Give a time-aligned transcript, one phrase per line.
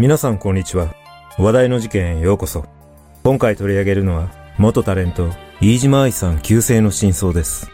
[0.00, 0.94] 皆さんこんにちは。
[1.38, 2.64] 話題の事件へようこそ。
[3.24, 5.28] 今回取り上げるのは、元タレント、
[5.60, 7.68] 飯島愛さん急性の真相です。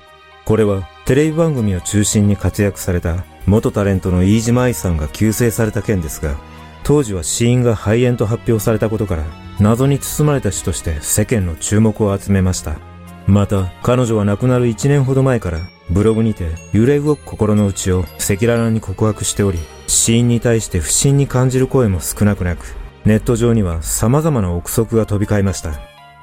[0.46, 6.34] これは、テレビ番組を中心に活躍された、元タレントの飯島愛さんが急性された件ですが、
[6.82, 9.24] 当時は死因が肺炎と発表されたことから、
[9.60, 12.93] 謎に包まれた死として世間の注目を集めました。
[13.26, 22.66] また、彼女は亡くなる1年ほど前から、ブログにて揺れ動く心の内を赤裸々に告白しており、死因に対して不審に感じる声も少なくなく、
[23.04, 25.72] ネット上には様々な憶測が飛び交いました。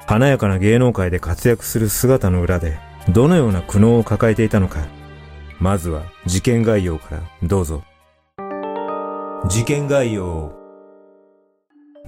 [0.06, 4.86] 華やかな芸能界で活躍する姿の裏で、どのような苦悩を抱えていたのか。
[5.60, 7.84] まずは事件概要からどうぞ。
[9.48, 10.52] 事件概要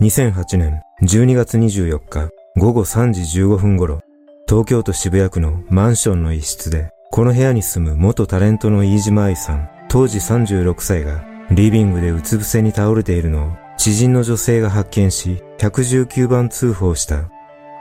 [0.01, 4.01] 2008年12月24日午後3時15分頃、
[4.47, 17.31] 東京都渋谷区のマンションの一室で、この部屋に住む元タレントの飯島愛さん、当時36歳が、リビングでうつ伏せに倒れているのを、知人の女性が発見し、119番通報した。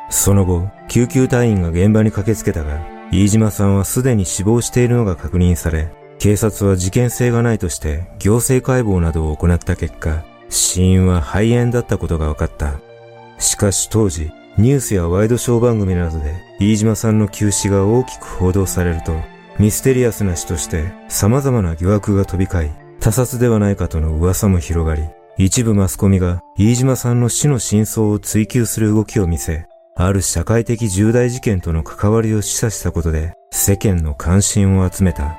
[0.09, 2.79] その後、救急隊員が現場に駆けつけたが、
[3.11, 12.79] 飯島さんはすでに死亡しているのが確認され、警察は事件性がないとして行政解剖などを行った結果、死因は肺炎だったことが分かった。
[13.37, 19.19] しかし当時、ニュースやワイドショー番組などで飯島さんの急死が大きく報道されると、
[19.57, 25.03] ミステリアスな死として様々な疑惑が飛び交い、他殺ではないかとの噂も広がり、
[25.37, 29.65] 一部マスコミが飯島さんの死の真相を追求する動きを見せ、
[29.95, 35.35] ある社会的重大事件との関わりを示唆したことで世間の関心を集めた。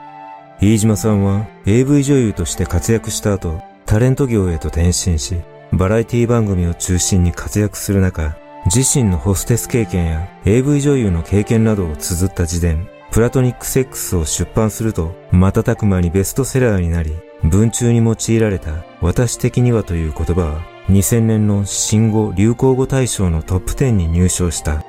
[0.60, 5.36] 飯島さんは AV 女優として活躍した後、タレント業へと転身し、
[5.72, 8.36] バラエティ番組を中心に活躍する中、
[8.66, 24.82] 自身のホステス経験や AV 女優の経験などを綴った自伝、プラトニックセックスを出版すると、瞬く間にベストセラーになり、文中に用いられた私的にはという言葉は、2000年の新語・流行語大賞のトップ10に入賞した。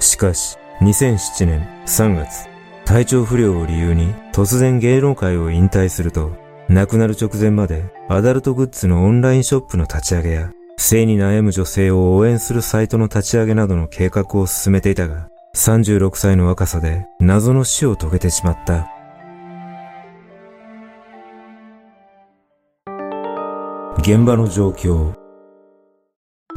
[0.00, 2.48] しかし、2007年3月、
[2.84, 6.32] 体調不良を理由に突然芸能界を引退すると、
[6.68, 18.88] 亡くなる直前までアダルトグッズのオンラインショップの立ち上げや、性に悩む女性を応援するサイトの立ち上げなどの計画を進めていたが、36歳の若さで謎の死を遂げてしまった。
[23.98, 25.12] 現場の状況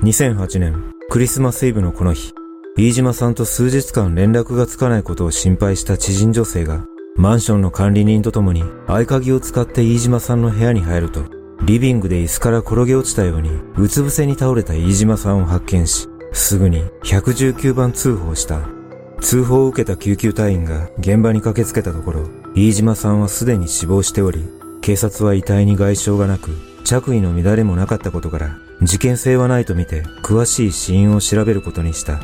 [0.01, 2.33] 2008年クリスマスイブのこの日、
[2.77, 6.83] 飯島さんと数日間連絡がつかないことを心配した知人女性が、
[7.15, 11.34] マンションの管理人と共に合鍵を使って飯島さんの部屋に入ると、
[11.65, 18.59] リビングで椅子から転げ落ちたように、うつ伏せに倒れた飯島さんを発見し、すぐに119番通報した。
[19.19, 24.47] 通報を受けた救急隊員が現場に駆けつけたところ、飯島さんはすでに死亡しており、
[24.81, 26.51] 警察は遺体に外傷がなく、
[26.83, 32.21] 着衣の乱れもなかったことから、事件性はないとみて詳しい死因を調べることにした。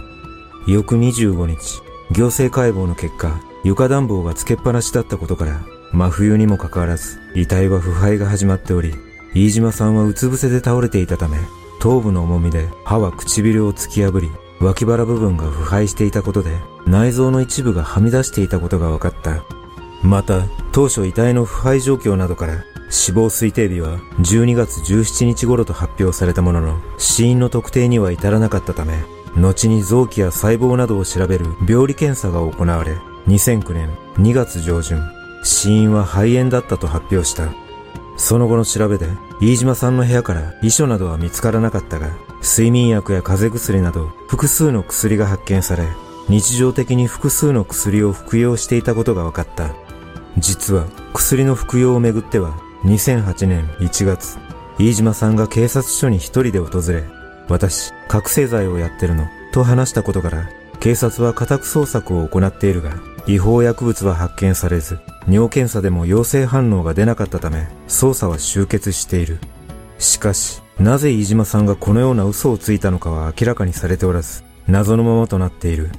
[0.68, 1.82] 翌25日、
[2.12, 5.62] 行政解剖の結果、床暖房がつけっぱなしだったことから、
[5.94, 8.94] 真冬にもかかわらず、遺体は腐敗が始まっており、
[9.34, 11.38] 飯島さんはうつ伏せで倒れていたため、
[11.80, 19.44] 頭部の重みで歯は唇を突き破り、脇腹部分が腐敗していたことで、内臓の一部がはみ出していたことが分かった。
[20.04, 29.04] また、当初遺体の腐敗状況などから、死亡推定日は12月17日頃と発表されたものの、死因の特定には至らなかったため、
[29.38, 35.02] 後に臓器や細胞などを調べる病理検査が行われ、2009年2月上旬、
[35.44, 37.61] 死因は肺炎だったと発表した。
[38.22, 39.08] その後の調べで、
[39.42, 42.12] 飯島さんの部屋から遺書などは見つからなかったが、
[42.44, 45.88] 睡眠薬や風邪薬など複数の薬が発見され、
[46.30, 49.74] 日常的に複数の薬を服用していたことが分かった。
[50.38, 50.86] 実は
[51.16, 52.54] 薬の服用をめぐっては、
[52.84, 54.38] 2008年1月、
[54.78, 57.04] 飯島さんが警察署に一人で訪れ、
[57.50, 60.48] 私、覚醒剤をやってるの、と話したことから、
[60.80, 62.92] 警察は家宅捜索を行っているが、
[63.28, 69.40] 違法薬物は発見されず、尿検査でも陽性反応が出なかったため、捜査は終結している。
[70.00, 75.92] しかし、なぜ飯島さんがこのような嘘をついたのかは明らかにされておらず、謎のままとなっている。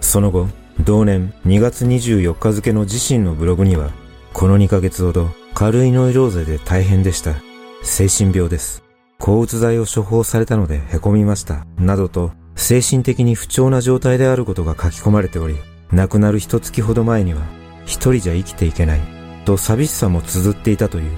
[0.00, 0.48] その後、
[0.84, 3.90] 同年2月24日付の自身のブログには、
[4.32, 7.34] この2ヶ月ほど軽いノイローゼで大変でした。
[7.82, 8.82] 精神病です。
[9.18, 11.66] 抗うつ剤を処方されたので凹みました。
[11.78, 15.56] などと、精神的に不調な状態であることが書き込まれており、
[15.92, 17.40] 亡くなる一月ほど前には、
[17.84, 19.00] 一人じゃ生きていけない、
[19.44, 21.10] と寂しさも綴っていたという。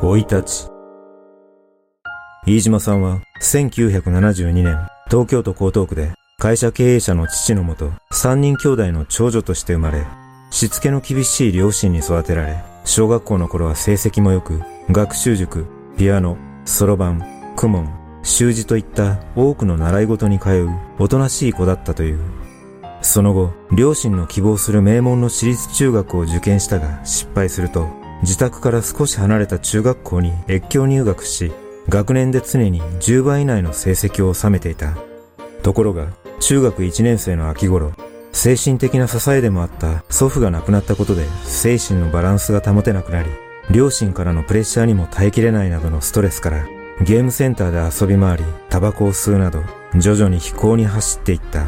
[0.00, 0.68] 生い立ち。
[2.44, 10.04] 飯島さんは1972年、東京都江東区で会社経営者の父のもと、三人兄弟の長女として生まれ、
[10.50, 17.22] しつけの厳しい両親に育てられ、小学校の頃は成績も良く、学習塾、ピアノ、そろばん、
[17.56, 22.20] 公文、習字といった多くの習い事に通うおとなしい子だったという。
[23.02, 27.88] その後、両親の希望する名門の私立中学を受験したが失敗すると、
[28.22, 31.52] 自宅から少し離れた中学校に越境入学し、
[31.88, 34.96] 学年で常に10倍以内の成績を収めていた。
[35.64, 36.06] ところが、
[36.38, 37.92] 中学1年生の秋頃、
[38.32, 43.28] 精神的な支えでもあった祖父が亡くなったことで精神のバランスが保てなくなり、
[43.70, 46.66] 両親からのプレッシャーにも耐えきれないなどのストレスから
[47.00, 49.62] ゲームセンターで遊び回り、タバコを吸うなど、
[49.96, 51.66] 徐々に飛行に走っていった。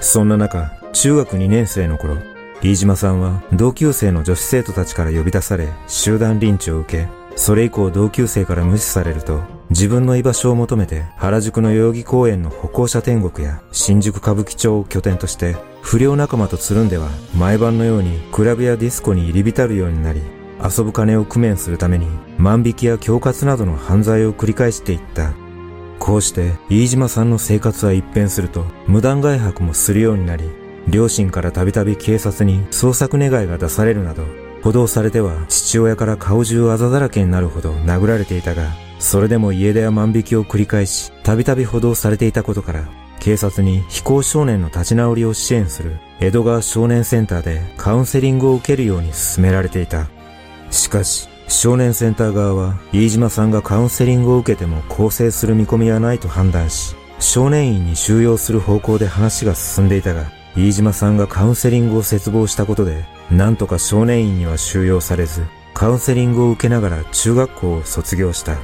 [0.00, 2.16] そんな中、中学2年生の頃、
[2.62, 17.08] 飯島さんは同級生の女子生徒たちから呼び出され、集団リンチを受け、それ以降同級生から無視されると、自分の居場所を求めて原宿の代々木公園の歩行者天国や新宿歌舞伎町を拠点として不良仲間とつるんでは
[17.38, 20.22] 毎晩のようにクラブやディスコに入り浸るようになり
[20.62, 22.06] 遊ぶ金を工面するために
[22.38, 25.32] 万引きや恐喝などの犯罪を繰り返していった。
[25.98, 30.48] こうして飯島さんの生活は一変すると無断外泊もするようになり
[30.88, 34.24] 両親からたびたび警察に捜索願いが出されるなど
[34.62, 42.84] 補導されては父親から顔中あざだらけになるほど殴られていたがそれでも家出や万引きを繰り返し、たびたび補導されていたことから、
[43.18, 50.06] 警察に非行少年の立ち直りを支援する江戸川少年センターでカウンセリングを受けるように進められていた。
[50.70, 65.44] しかし、少年センター側は、飯島さんがカウンセリングを受けても更生する見込みはないと判断し、少年院に収容する方向で話が進んでいたが、飯島さんがカウンセリングを切望したことで、なんとか少年院には収容されず、
[65.74, 68.56] カウンセリングを受けながら中学校を卒業した。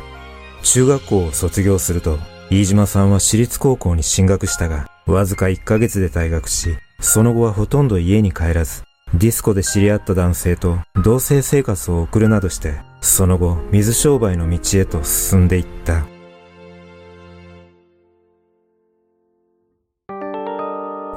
[0.63, 2.19] 中学校を卒業すると、
[2.51, 16.05] 飯島さんは私立高校に進学したが、わずか1ヶ月で退学し、その後はほとんど家に帰らず、ディスコで知り合った男性と同棲生活を送るなどして、その後、水商売の道へと進んでいった。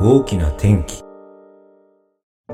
[0.02, 1.04] 大きな転機。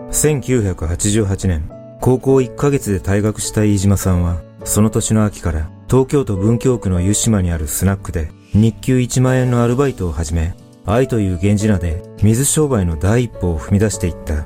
[0.09, 1.69] 1988年、
[2.01, 10.55] 高校1ヶ月で退学した飯島さんは、その年の秋から東京都文京区の湯島にあるスナックで日給1万円のアルバイトを始め、
[10.85, 14.45] 愛という源氏名で水商売の第一歩を踏み出していった。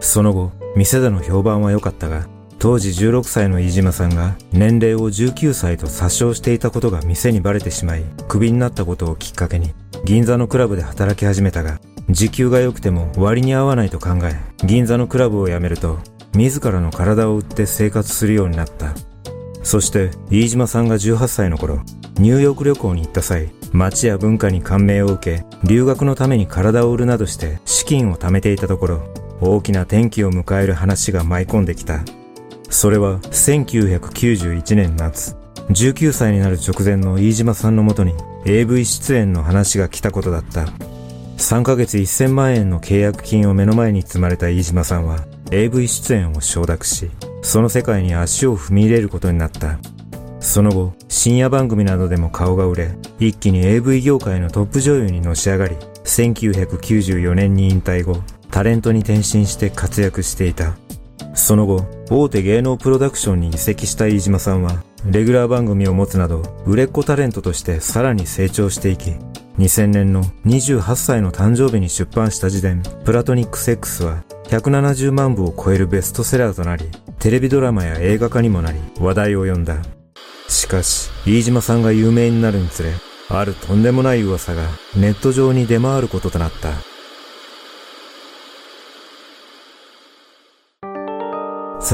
[0.00, 2.26] その後、店での評判は良かったが、
[2.58, 9.72] 当時16歳の飯島さんが年齢を19歳と詐称していたことが店にバレてしまい、クビになったことをきっかけに、
[10.04, 11.80] 銀座のクラブで働き始めたが、
[12.10, 15.98] 時給が良くても割に合わないと考え、銀座のクラブを辞めると、
[16.34, 18.94] 自らの体を売って生活するようになった。
[19.62, 21.80] そして、飯島さんが18歳の頃、
[22.18, 32.00] ニューヨーク旅行に行った際、街や文化に感銘を受け、留学のために体を売るなどして資金を貯めていたところ、大きな転機を迎える話が舞い込んできた。
[32.70, 35.36] それは1991年夏、
[35.70, 38.14] 19歳になる直前の飯島さんのもとに
[38.44, 40.66] AV 出演の話が来たことだった。
[41.38, 47.10] 3ヶ月1000万円の契約金を目の前に積まれた飯島さんは AV 出演を承諾し、
[47.42, 49.78] その世界に足を踏み入れることになった。
[50.40, 60.76] その後、深夜番組などでも顔が売れ、一気に AV 業界のトップ女優にのし上がり、1994年に引退後、タレントに転身して活躍していた。
[61.34, 69.12] その後、大手芸能プロダクションに移籍した飯島さんは、レギュラー番組を持つなど、売れっ子タレントとしてさらに成長していき、
[69.58, 76.84] 2000年の28歳の誕生日に出版した自伝、プラトニックセックスは、170万部を超えるベストセラーとなり、
[77.18, 79.76] テレビドラマや映画化にもなり、話題を呼んだ。
[80.48, 82.92] しかし、飯島さんが有名になるにつれ、
[83.28, 84.62] あるとんでもない噂が
[84.96, 86.87] ネット上に出回ることとなった。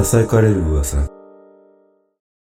[0.02, 1.08] 囁かれる噂。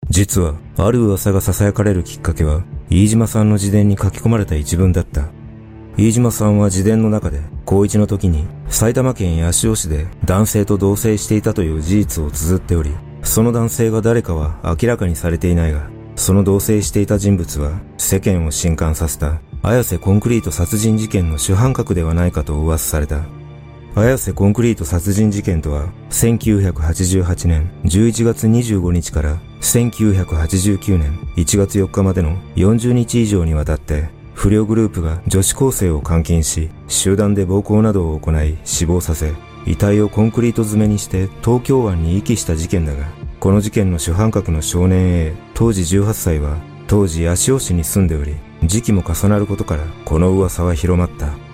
[0.09, 5.27] 実は、ある噂が囁かれるきっかけは、飯島さんの自伝に書き込まれた一文だった。
[5.97, 12.91] 飯島さんは自伝の中で、高一の時に埼玉県八潮市で男性と同棲していたという事実を綴っており、
[13.23, 23.25] その男性が誰かは明らかにされていないが、その同棲していた人物は世間を震撼させた綾瀬コンクリート殺人事件の主犯格ではないかと噂された。
[23.97, 39.33] 綾瀬コンクリート殺人事件とは、1988年11月25日から1989年1月4日までの40日以上にわたって、不良グループが女子高生を監禁し、集団で暴行などを行い死亡させ、
[39.65, 43.05] 遺体をコンクリート詰めにして東京湾に遺棄した事件だが、
[43.39, 48.35] この事件の主犯格の少年 A、当時18歳は、当時八潮市に住んでおり、
[48.65, 51.44] 時期も重なることから、この噂は広まった。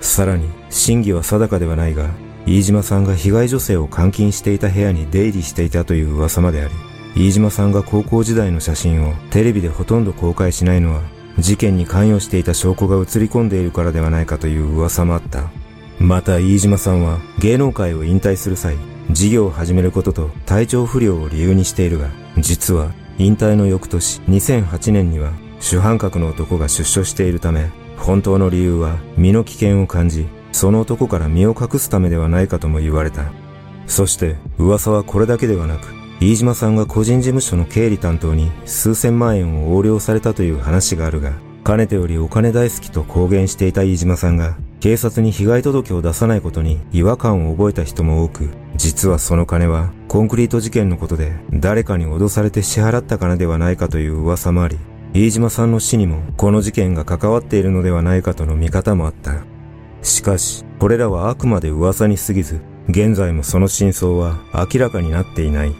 [0.00, 2.10] さらに、真偽は定かではないが、
[2.46, 6.74] 飯島さんが被害女性を監禁していた部屋に出入りしていたという噂まであり、
[7.14, 11.02] 飯島さんが高校時代の写真をテレビでほとんど公開しないのは、
[11.38, 15.50] 事件に関与していた証拠が映り込んでいるからではないかという噂もあった。
[15.98, 18.76] また飯島さんは芸能界を引退する際、
[19.10, 33.24] 事業を始めることと体調不良を理由にしているが、実は引退の翌年2008年には主犯格の男が出所しているため、本当の理由は身の危険を感じ、その男から身を隠すためではないかとも言われた。
[33.86, 35.88] そして噂はこれだけではなく、
[36.20, 41.32] 飯島さんが個人事務所の経理担当に数千万円を横領されたという話があるが、
[41.64, 54.78] かねてよりお金大好きと公言していた飯島さんが、警察に被害届を出さないことに違和感を覚えた人も多く、実はその金はコンクリート事件のことで誰かに脅されて支払った金ではないかという噂もあり、
[55.14, 59.42] 飯島さんの死にもこの事件が関わっているのではないかとの見方もあった。
[60.02, 65.74] しかし、これらはあくまで噂に過ぎず、現在もその真相は明らかになっていない。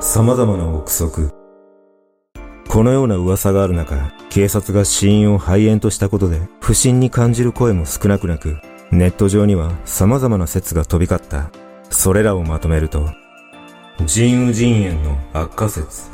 [0.00, 1.30] 様々な憶測。
[2.68, 8.58] このような噂がある中、警察が死因を肺炎としたことで不審に感じる声も少なくなく、
[8.90, 11.50] ネット上には様々な説が飛び交った。
[11.88, 13.08] それらをまとめると、
[14.00, 16.10] 腎盂腎炎の悪化説。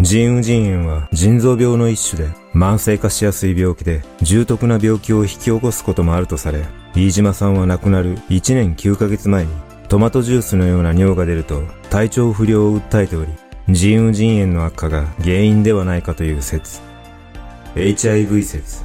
[0.00, 6.64] 腎盂腎炎は腎臓病の一種で慢性化しやすい病気で重篤な病気を引き起こすこともあるとされ、
[6.94, 9.50] 飯島さんは亡くなる1年9ヶ月前に
[9.88, 13.32] トマトジュースのような尿が出ると体調不良を訴えており、
[13.68, 16.80] 腎盂腎炎の悪化が原因ではないかという説。
[17.74, 18.82] HIV 説。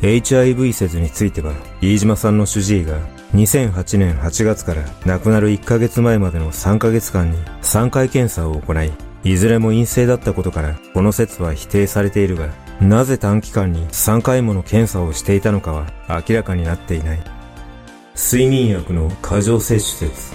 [0.00, 2.98] HIV 説については、飯島さんの主治医が
[3.32, 8.92] 2008年8月から亡くなる1ヶ月前までの3ヶ月間に3回検査を行い、
[9.24, 15.86] いずれも陰性だったことから、この説は否定されているが、なぜ短期間に3回もの検査をしていたのかは
[16.28, 17.22] 明らかになっていない。
[18.14, 20.34] 睡眠薬の過剰摂取説。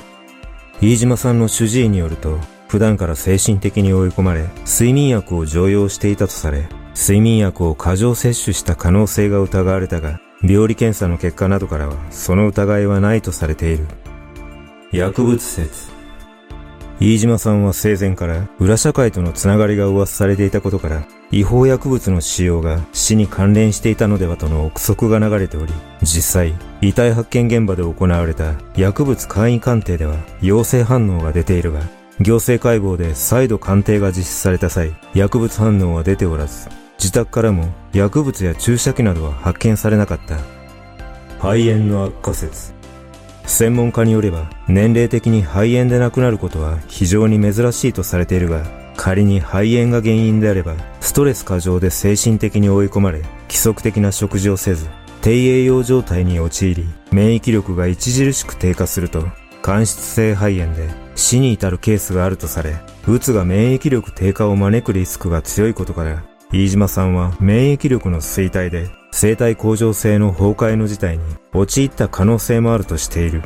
[0.82, 13.86] 飯島さんの主治医によると、普段から精神的に追い込まれ、睡眠薬を常用していたとされ、睡眠薬を過剰摂取した可能性が疑われたが、病理検査の結果などからは、その疑いはないとされている。
[14.92, 15.98] 薬物説。
[17.00, 31.82] 飯島さんは生前から裏社会とのつながりが噂されていたことから、違法薬物の使用が死に関連していたのではとの憶測が流れており、実際、遺体発見現場で行われた薬物簡易鑑定では陽性反応が出ているが、
[32.20, 40.38] 行政解剖で再度鑑定が実施された際、薬物反応は出ておらず、自宅からも薬物や注射器などは発見されなかった。
[41.40, 42.74] 肺炎の悪化説。
[43.46, 48.64] 専門家によれば、年齢的に肺炎で亡くなることは非常に珍しいとされているが、
[48.98, 54.88] 仮に肺炎が原因であれば、ストレス過剰で精神的に追い込まれ、規則的な食事をせず、
[55.22, 59.24] 低栄養状態に陥り、免疫力が著しく低下すると、
[59.62, 62.76] 間質性肺炎で死に至るケースがあるとされ、
[63.08, 71.24] うつが免疫力低下を招くリスクが強いことから、飯島さんは免疫力の衰退で生体向上性の崩壊の事態に
[71.54, 73.44] 陥った可能性もあるとしている。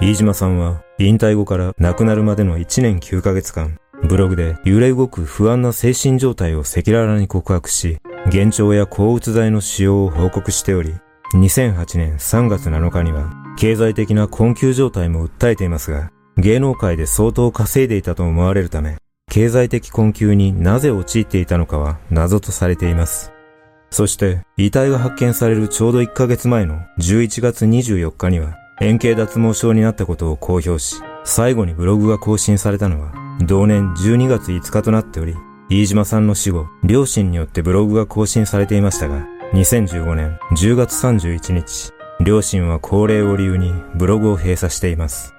[0.00, 10.94] 飯島さんは引退後から亡くなるまでの1年9ヶ月間、ブログで揺れ動く不安な精神状態を赤裸々に告白し、幻聴や抗うつ剤の使用を報告しており、
[11.32, 18.96] 2008年3月7日には経済的な困窮状態も訴えていますが、芸能界で相当稼いでいたと思われるため、
[19.30, 23.32] 経済的困窮になぜ陥っていたのかは謎とされています。
[23.90, 33.12] そして、遺体が発見されるちょうど1ヶ月前の11月24日には、円形脱毛症になったことを公表し、最後にブログが更新されたのは、
[33.46, 35.36] 同年12月5日となっており、
[35.70, 41.92] 飯島さんの死後、両親によってブログが更新されていましたが、2015年10月31日、
[42.24, 45.34] 両親は高齢を理由にブログを閉鎖しています。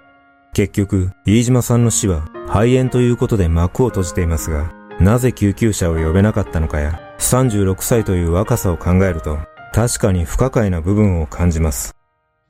[0.53, 9.39] 結局、飯島さんの死は肺炎ということで幕を閉じていますが、なぜ救急車を呼べなかったのかや、36歳という若さを考えると、
[9.73, 11.95] 確かに不可解な部分を感じます。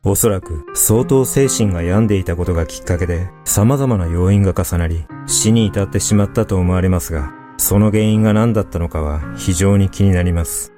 [0.04, 10.74] おそらく相当精神が病んでいたことがきっかけで様々な要因が重なり死に至ってしまったと思われますが、その原因が何だったのかは非常に気になります。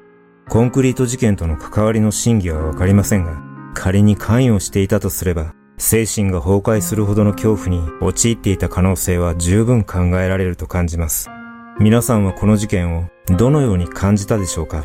[0.47, 3.46] コンクリート事件との関わりの真偽はわかりませんが、
[3.79, 11.29] 仮に関与していたとすれば、精神が崩壊するほどの恐怖に陥っていた可能性は十分考えられると感じます。
[11.79, 13.05] 皆さんはこの事件を
[13.37, 14.83] どのように感じたでしょうか？